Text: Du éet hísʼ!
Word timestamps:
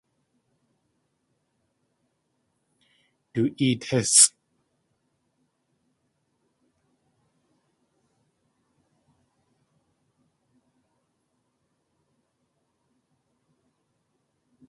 Du 3.33 3.41
éet 3.65 3.81
hísʼ! 3.89 4.19